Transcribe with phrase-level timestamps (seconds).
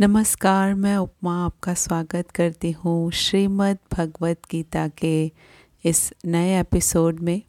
[0.00, 5.32] नमस्कार, मैं उपमा आपका स्वागत करती हूँ श्रीमद् भगवत गीता के
[5.84, 7.42] इस नए एपिसोड में।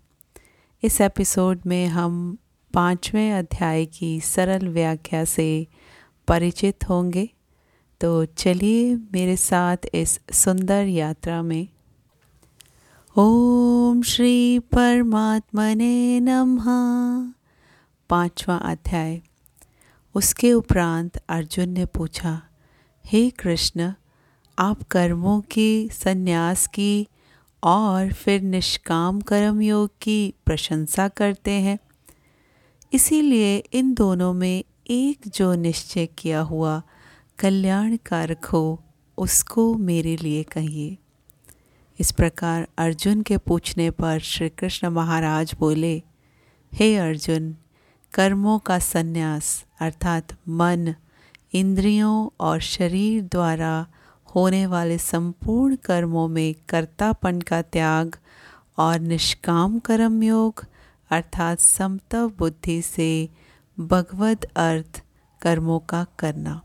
[0.84, 2.37] इस एपिसोड में हम
[2.73, 5.67] पाँचवें अध्याय की सरल व्याख्या से
[6.27, 7.29] परिचित होंगे।
[8.01, 11.67] तो चलिए मेरे साथ इस सुंदर यात्रा में।
[13.17, 16.65] ओम श्री परमात्मने नमः।
[18.09, 19.21] पांचवा अध्याय।
[20.15, 22.41] उसके उपरांत अर्जुन ने पूछा,
[23.05, 23.93] हे कृष्ण,
[24.59, 27.07] आप कर्मों की, संन्यास की
[27.63, 31.79] और फिर निष्काम कर्म योग की प्रशंसा करते हैं।
[32.93, 36.81] इसीलिए इन दोनों में एक जो निश्चय किया हुआ
[37.40, 38.84] कल्याणकारक हो,
[39.18, 40.97] उसको मेरे लिए कहिए।
[41.99, 46.03] इस प्रकार अर्जुन के पूछने पर श्री कृष्ण महाराज बोले,
[46.73, 47.55] हे अर्जुन
[48.13, 50.95] कर्मों का संन्यास, अर्थात मन,
[51.53, 53.87] इंद्रियों और शरीर द्वारा
[54.35, 58.15] होने वाले संपूर्ण कर्मों में कर्तापन का त्याग
[58.77, 60.65] और निष्काम कर्म योग,
[61.09, 63.29] अर्थात समतव बुद्धि से
[63.79, 65.03] भगवत अर्थ
[65.41, 66.62] कर्मों का करना।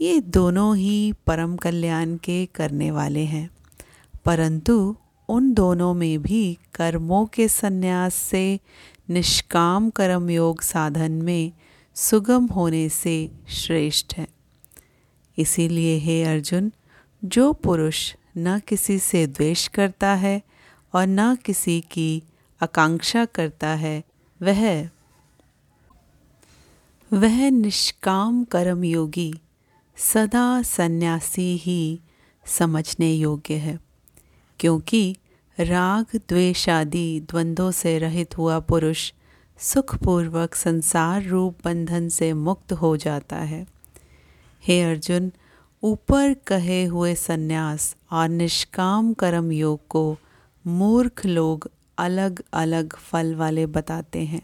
[0.00, 3.50] ये दोनों ही परम कल्याण के करने वाले हैं।
[4.24, 4.96] परंतु
[5.28, 8.60] उन दोनों में भी कर्मों के संन्यास से
[9.10, 11.52] निष्काम कर्म योग साधन में
[11.94, 14.28] सुगम होने से श्रेष्ठ है।
[15.38, 16.72] इसीलिए हे अर्जुन,
[17.24, 20.42] जो पुरुष न किसी से द्वेष करता है
[20.94, 22.22] और न किसी की
[22.62, 24.04] आकांक्षा करता है,
[24.42, 24.88] वह
[27.12, 29.34] वह निष्काम कर्म योगी
[29.96, 32.00] सदा सन्यासी ही
[32.46, 33.78] समझने योग्य है,
[34.58, 35.16] क्योंकि
[35.60, 39.12] राग, द्वेष आदि द्वंद्वों से रहित हुआ पुरुष
[39.58, 43.66] सुखपूर्वक संसार रूप बंधन से मुक्त हो जाता है।
[44.66, 45.32] हे अर्जुन,
[45.82, 50.18] ऊपर कहे हुए सन्यास और निष्काम कर्म योग को
[50.66, 54.42] मूर्ख लोग अलग अलग फल वाले बताते हैं।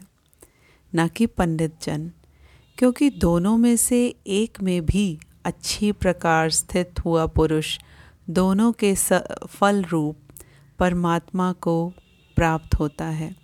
[0.95, 2.11] न कि पंडित जन
[2.77, 7.79] क्योंकि दोनों में से एक में भी अच्छी प्रकार स्थित हुआ पुरुष
[8.29, 8.95] दोनों के
[9.47, 10.17] फल रूप
[10.79, 11.93] परमात्मा को
[12.35, 13.35] प्राप्त होता है।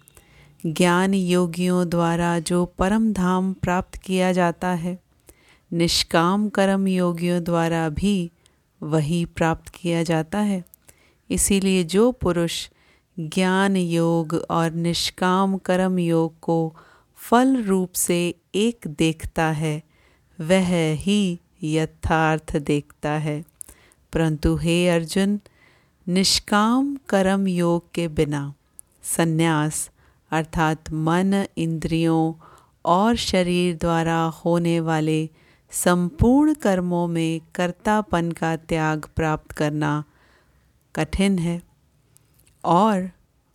[0.65, 4.99] ज्ञान योगियों द्वारा जो परम धाम प्राप्त किया जाता है,
[5.73, 8.31] निष्काम कर्म योगियों द्वारा भी
[8.83, 10.63] वही प्राप्त किया जाता है।
[11.31, 12.69] इसीलिए जो पुरुष
[13.19, 16.75] ज्ञान योग और निष्काम कर्म योग को
[17.15, 19.83] फल रूप से एक देखता है,
[20.41, 23.43] वह ही यथार्थ देखता है।
[24.13, 25.39] परंतु हे अर्जुन
[26.07, 28.53] निष्काम कर्म योग के बिना
[29.03, 29.91] संन्यास,
[30.31, 32.43] अर्थात मन, इंद्रियों
[32.85, 35.29] और शरीर द्वारा होने वाले
[35.71, 40.03] संपूर्ण कर्मों में कर्तापन का त्याग प्राप्त करना
[40.95, 41.61] कठिन है
[42.65, 43.09] और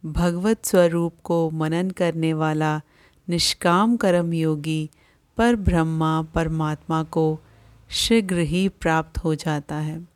[0.06, 2.80] भगवत स्वरूप को मनन करने वाला
[3.28, 4.90] निष्काम कर्म योगी
[5.36, 7.38] पर ब्रह्मा परमात्मा को
[7.90, 10.15] शीघ्र ही प्राप्त हो जाता है।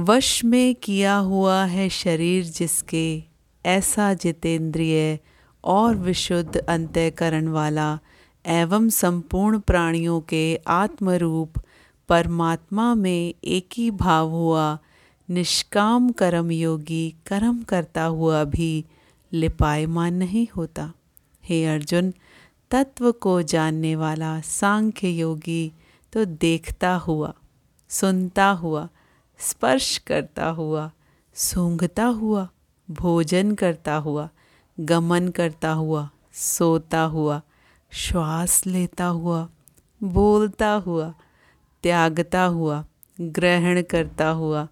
[0.00, 3.22] वश में किया हुआ है शरीर जिसके
[3.64, 5.18] ऐसा जितेंद्रिय
[5.64, 7.98] और विशुद्ध अंत्यकरण वाला
[8.46, 11.58] एवं संपूर्ण प्राणियों के आत्मरूप
[12.08, 14.78] परमात्मा में एक ही भाव हुआ,
[15.28, 18.84] निष्काम कर्म योगी कर्म करता हुआ भी
[19.32, 20.92] लिपायमान नहीं होता।
[21.44, 22.12] हे अर्जुन,
[22.70, 25.72] तत्व को जानने वाला सांख्य योगी
[26.12, 27.34] तो देखता हुआ,
[27.88, 28.88] सुनता हुआ
[29.40, 30.90] स्पर्श करता हुआ,
[31.34, 32.48] सूंघता हुआ,
[32.90, 34.28] भोजन करता हुआ,
[34.80, 37.42] गमन करता हुआ, सोता हुआ,
[37.90, 39.48] श्वास लेता हुआ,
[40.02, 41.14] बोलता हुआ,
[41.82, 42.84] त्यागता हुआ,
[43.20, 44.68] ग्रहण करता हुआ,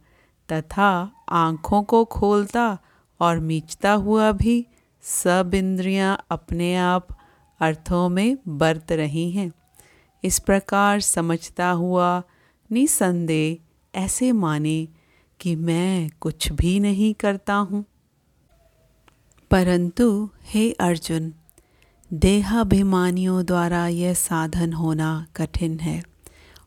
[0.53, 2.79] तथा आँखों को खोलता
[3.21, 4.67] और मीचता हुआ भी
[5.03, 7.09] सब इंद्रियाँ अपने आप
[7.61, 9.53] अर्थों में बरत रही हैं।
[10.25, 12.23] इस प्रकार समझता हुआ
[12.73, 14.89] निसंदेह ऐसे माने
[15.41, 17.85] कि मैं कुछ भी नहीं करता हूँ।
[19.51, 21.33] परंतु हे अर्जुन,
[22.13, 26.03] देहाभिमानियों द्वारा यह साधन होना कठिन है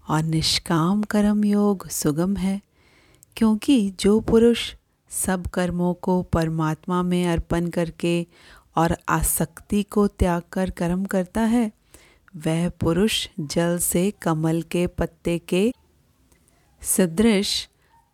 [0.10, 2.62] और निष्काम कर्म योग सुगम है,
[3.38, 4.74] क्योंकि जो पुरुष
[5.10, 8.28] सब कर्मों को परमात्मा में अर्पण करके
[8.76, 11.72] और आसक्ति को त्याग कर कर्म करता है,
[12.36, 15.74] वह पुरुष जल से कमल के पत्ते के
[16.82, 17.70] सदृश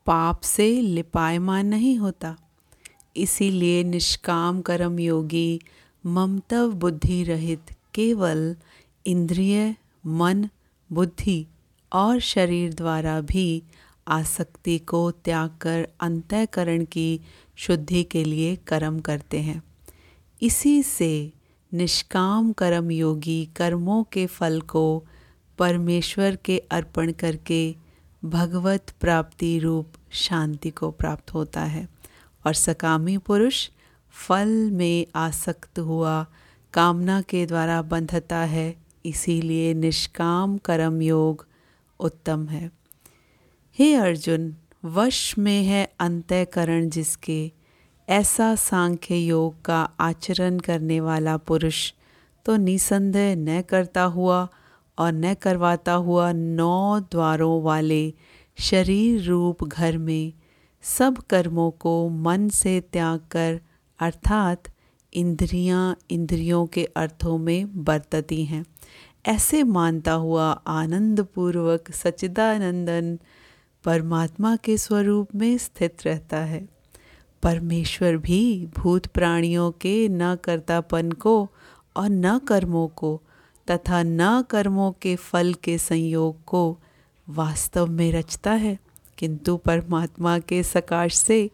[0.06, 2.38] पाप से लिपायमान नहीं होता।
[3.18, 5.62] इसीलिए निष्काम कर्म योगी
[6.06, 7.62] ममतव बुद्धि रहित
[7.94, 8.56] केवल
[9.06, 9.76] इंद्रिय,
[10.06, 10.50] मन,
[10.92, 11.48] बुद्धि
[11.94, 13.64] और शरीर द्वारा भी
[14.08, 17.22] आसक्ति को त्याग कर अंतःकरण की
[17.56, 19.64] शुद्धि के लिए कर्म करते हैं।
[20.42, 21.32] इसी से
[21.74, 25.04] निष्काम कर्म योगी कर्मों के फल को
[25.58, 27.87] परमेश्वर के अर्पण करके
[28.26, 31.90] भगवत प्राप्ति रूप शांति को प्राप्त होता है।
[32.46, 33.70] और सकामी पुरुष
[34.12, 36.26] फल में आसक्त हुआ,
[36.74, 38.76] कामना के द्वारा बंधता है,
[39.06, 41.48] इसीलिए निष्काम कर्म योग
[42.00, 42.72] उत्तम है।
[43.80, 44.56] हे अर्जुन,
[44.86, 47.52] वश में है अंतःकरण जिसके।
[48.10, 51.94] ऐसा सांख्य योग का आचरण करने वाला पुरुष
[52.46, 54.48] तो निसंदेह न करता हुआ
[55.00, 58.14] और न करवाता हुआ नौ द्वारों वाले
[58.60, 60.34] शरीर रूप घर में
[60.82, 63.62] सब कर्मों को मन से त्याग कर,
[64.00, 64.64] अर्थात
[65.14, 68.66] इंद्रियाँ इंद्रियों के अर्थों में बरतती हैं।
[69.26, 73.20] ऐसे मानता हुआ आनंद पूर्वक सच्चिदानंदन
[73.84, 76.68] परमात्मा के स्वरूप में स्थित रहता है।
[77.44, 81.50] परमेश्वर भी भूत प्राणियों के न कर्तापन को
[81.96, 83.22] और न कर्मों को
[83.70, 86.80] तथा न कर्मों के फल के संयोग को
[87.30, 88.80] वास्तव में रचता है।
[89.18, 91.52] किंतु परमात्मा के सकाश से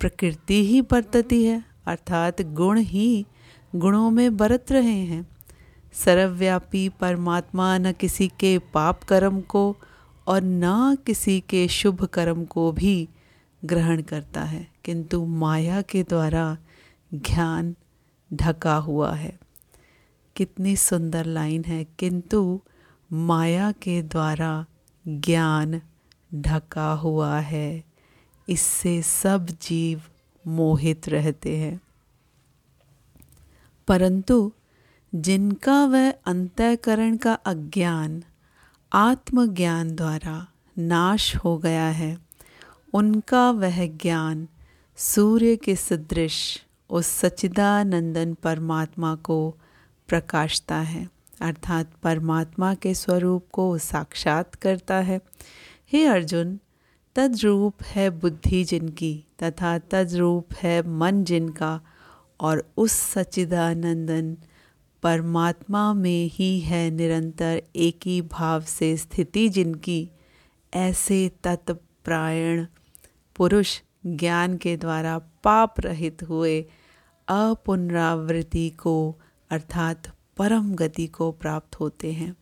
[0.00, 3.26] प्रकृति ही बरतती है, अर्थात गुण ही
[3.76, 5.28] गुणों में बरत रहे हैं।
[5.92, 9.76] सर्वव्यापी परमात्मा न किसी के पाप कर्म को
[10.26, 13.08] और न किसी के शुभ कर्म को भी
[13.64, 16.58] ग्रहण करता है। किंतु माया के द्वारा
[17.14, 17.74] ज्ञान
[18.32, 19.38] ढका हुआ है।
[20.36, 22.60] कितनी सुंदर लाइन है। किंतु
[23.12, 24.66] माया के द्वारा
[25.08, 25.80] ज्ञान
[26.34, 27.84] ढका हुआ है।
[28.48, 30.02] इससे सब जीव
[30.46, 31.80] मोहित रहते हैं।
[33.88, 34.52] परंतु
[35.14, 38.24] जिनका वह अंतःकरण का अज्ञान,
[38.92, 40.46] आत्मज्ञान द्वारा
[40.78, 42.18] नाश हो गया है,
[42.94, 44.48] उनका वह ज्ञान
[44.96, 49.56] सूर्य के सदृश उस सचिदानंदन परमात्मा को
[50.08, 51.08] प्रकाशता है,
[51.40, 55.20] अर्थात परमात्मा के स्वरूप को साक्षात करता है।
[55.92, 56.58] हे अर्जुन,
[57.14, 61.80] तद्रूप है बुद्धि जिनकी तथा तद्रूप है मन जिनका,
[62.40, 64.36] और उस सच्चिदानंदन
[65.02, 70.10] परमात्मा में ही है निरंतर एक ही भाव से स्थिति जिनकी।
[70.74, 72.66] ऐसे तत्प्रायण
[73.36, 76.66] पुरुष ज्ञान के द्वारा पाप रहित हुए
[77.28, 79.20] अपुनरावृत्ति को
[79.50, 82.36] अर्थात परम गति को प्राप्त होते हैं।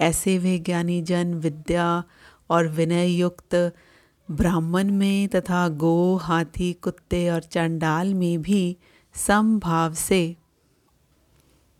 [0.00, 2.04] ऐसे वे ज्ञानी जन विद्या
[2.50, 3.72] और विनय युक्त
[4.30, 8.76] ब्राह्मण में तथा गो, हाथी, कुत्ते और चंडाल में भी
[9.14, 10.36] समभाव से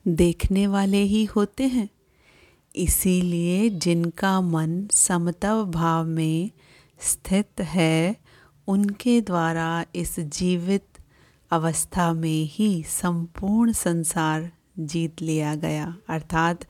[0.09, 1.89] देखने वाले ही होते हैं।
[2.77, 6.51] इसीलिए जिनका मन समतव भाव में
[7.01, 8.17] स्थित है,
[8.67, 10.98] उनके द्वारा इस जीवित
[11.51, 16.65] अवस्था में ही संपूर्ण संसार जीत लिया गया। अर्थात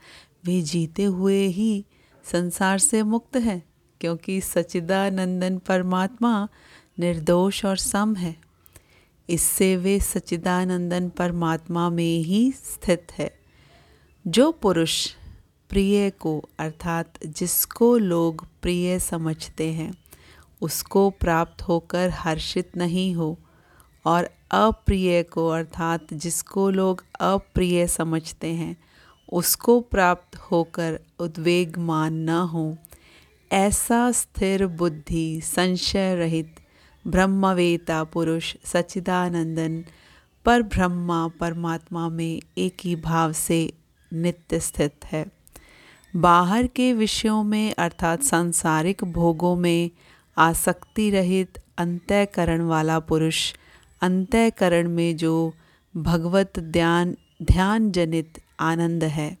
[0.45, 1.85] वे जीते हुए ही
[2.31, 3.63] संसार से मुक्त है,
[4.01, 6.47] क्योंकि सचिदानंदन परमात्मा
[6.99, 8.35] निर्दोष और सम है।
[9.29, 13.39] इससे वे सचिदानंदन परमात्मा में ही स्थित है।
[14.27, 15.09] जो पुरुष
[15.69, 19.93] प्रिय को, अर्थात जिसको लोग प्रिय समझते हैं,
[20.61, 23.39] उसको प्राप्त होकर हर्षित नहीं हो,
[24.05, 28.77] और अप्रिय को, अर्थात जिसको लोग अप्रिय समझते हैं,
[29.33, 32.77] उसको प्राप्त होकर उद्वेगमान न हो।
[33.51, 36.55] ऐसा स्थिर बुद्धि संशय रहित
[37.07, 39.85] ब्रह्मवेता पुरुष सच्चिदानंदन
[40.45, 43.73] पर ब्रह्मा परमात्मा में एक ही भाव से
[44.13, 45.25] नित्य स्थित है।
[46.15, 49.91] बाहर के विषयों में, अर्थात सांसारिक भोगों में,
[50.37, 53.53] आसक्ति रहित अंतःकरण वाला पुरुष
[54.01, 55.53] अंतःकरण में जो
[55.97, 59.37] भगवत ध्यान ध्यान जनित आनंद है,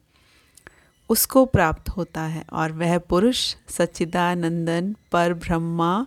[1.09, 6.05] उसको प्राप्त होता है। और वह पुरुष सच्चिदानंदन पर ब्रह्मा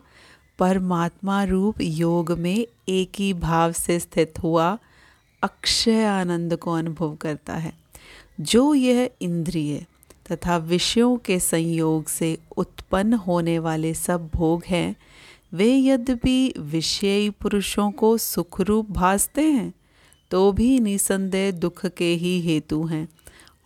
[0.59, 4.78] परमात्मा रूप योग में एक ही भाव से स्थित हुआ
[5.42, 7.73] अक्षय आनंद को अनुभव करता है।
[8.40, 9.87] जो यह इंद्रिय
[10.32, 14.97] तथा विषयों के संयोग से उत्पन्न होने वाले सब भोग हैं
[15.52, 19.73] वे यद्यपि विषयी पुरुषों को सुखरूप भासते हैं
[20.30, 23.09] तो भी निसंदेह दुख के ही हेतु हैं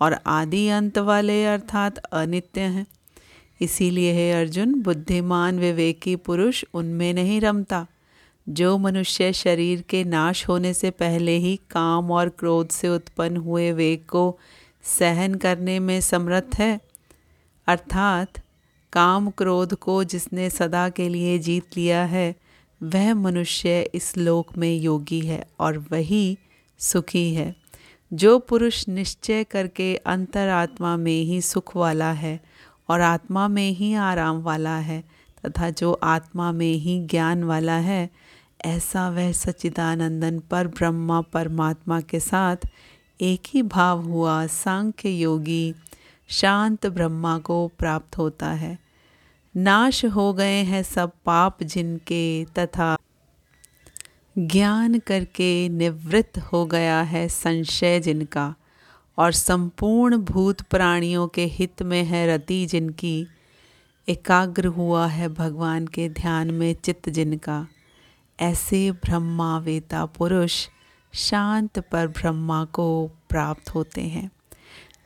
[0.00, 2.86] और आदि अंत वाले अर्थात अनित्य हैं।
[3.60, 7.86] इसीलिए है अर्जुन, बुद्धिमान विवेकी पुरुष उनमें नहीं रमता।
[8.46, 13.70] जो मनुष्य शरीर के नाश होने से पहले ही काम और क्रोध से उत्पन्न हुए
[13.72, 14.38] वेग को
[14.84, 16.80] सहन करने में समर्थ है,
[17.66, 18.40] अर्थात
[18.96, 22.34] काम क्रोध को जिसने सदा के लिए जीत लिया है,
[22.82, 26.38] वह मनुष्य इस लोक में योगी है और वही
[26.78, 27.56] सुखी है।
[28.12, 32.40] जो पुरुष निश्चय करके अंतरात्मा में ही सुख वाला है
[32.88, 35.04] और आत्मा में ही आराम वाला है
[35.46, 38.10] तथा जो आत्मा में ही ज्ञान वाला है,
[38.64, 42.56] ऐसा वह सच्चिदानंदन पर ब्रह्मा परमात्मा के साथ
[43.20, 45.74] एक ही भाव हुआ, सांख्य योगी,
[46.28, 48.85] शांत ब्रह्मा को प्राप्त होता है।
[49.56, 52.98] नाश हो गए हैं सब पाप जिनके तथा
[54.38, 58.54] ज्ञान करके निवृत्त हो गया है संशय जिनका।
[59.18, 63.26] और संपूर्ण भूत प्राणियों के हित में है रति जिनकी।
[64.08, 67.66] एकाग्र हुआ है भगवान के ध्यान में चित्त जिनका।
[68.40, 70.68] ऐसे ब्रह्मा वेता पुरुष
[71.14, 74.30] शांत पर ब्रह्मा को प्राप्त होते हैं।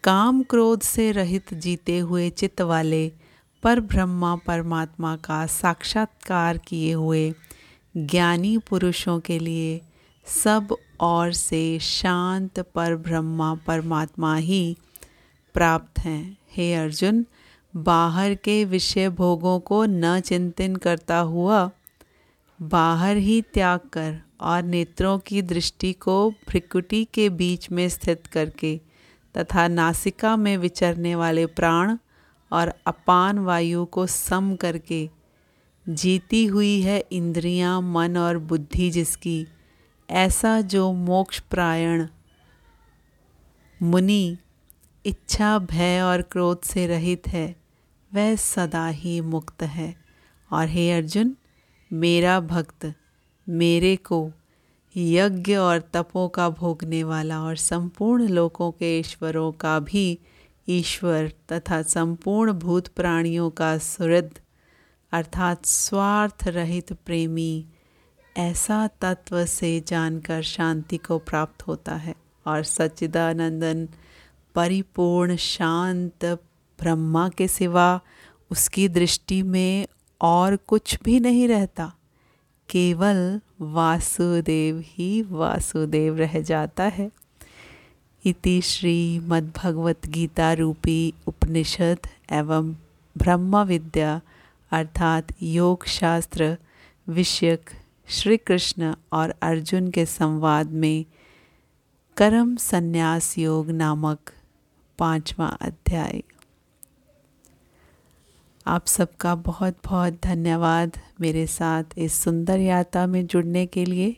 [0.04, 3.12] काम क्रोध से रहित जीते हुए चित्त वाले
[3.62, 7.33] पर ब्रह्मा परमात्मा का साक्षात्कार किए हुए
[7.97, 9.81] ज्ञानी पुरुषों के लिए
[10.26, 14.76] सब और से शांत पर ब्रह्मा परमात्मा ही
[15.55, 17.26] प्राप्त हैं। हे अर्जुन,
[17.76, 21.71] बाहर के विषय भोगों को न चिंतन करता हुआ,
[22.62, 28.81] बाहर ही त्याग कर और नेत्रों की दृष्टि को भ्रिकुटी के बीच में स्थित करके
[29.37, 31.97] तथा नासिका में विचरने वाले प्राण
[32.52, 35.09] और अपान वायु को सम करके
[35.88, 39.47] जीती हुई है इंद्रियाँ, मन और बुद्धि जिसकी।
[40.11, 42.07] ऐसा जो मोक्ष प्रायण
[43.83, 44.37] मुनि
[45.07, 47.57] इच्छा भय और क्रोध से रहित है
[48.14, 49.95] वह सदा ही मुक्त है।
[50.52, 51.37] और हे अर्जुन
[51.92, 52.95] मेरा भक्त
[53.49, 54.30] मेरे को
[54.97, 60.19] यज्ञ और तपों का भोगने वाला और संपूर्ण लोकों के ईश्वरों का भी
[60.71, 64.39] ईश्वर तथा संपूर्ण भूत प्राणियों का सुहृद,
[65.12, 67.67] अर्थात स्वार्थ रहित प्रेमी,
[68.37, 72.15] ऐसा तत्व से जानकर शांति को प्राप्त होता है
[72.47, 73.89] और सच्चिदानंदन,
[74.55, 76.25] परिपूर्ण शांत
[76.81, 78.00] ब्रह्मा के सिवा
[78.50, 79.87] उसकी दृष्टि में
[80.21, 81.93] और कुछ भी नहीं रहता।
[82.69, 87.11] केवल वासुदेव ही वासुदेव रह जाता है।
[88.25, 91.99] इति श्रीमद्भगवत गीता रूपी उपनिषद
[92.33, 92.73] एवं
[93.19, 94.21] ब्रह्म विद्या
[94.71, 96.57] अर्थात योग शास्त्र
[97.09, 97.71] विषयक
[98.09, 101.05] श्री कृष्ण और अर्जुन के संवाद में
[102.17, 104.19] कर्म संन्यास योग नामक
[104.99, 106.23] पांचवा अध्याय।
[108.67, 114.17] आप सबका बहुत बहुत धन्यवाद मेरे साथ इस सुंदर यात्रा में जुड़ने के लिए।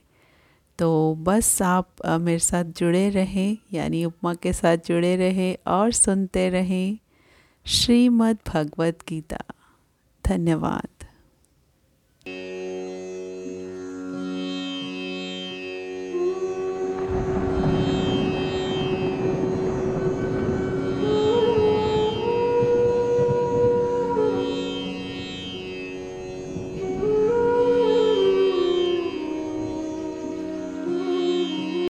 [0.82, 1.88] तो बस आप
[2.20, 6.98] मेरे साथ जुड़े रहें, यानी उपमा के साथ जुड़े रहें और सुनते रहें
[7.66, 9.38] श्रीमद् भगवत गीता
[10.24, 11.01] धन्यवाद।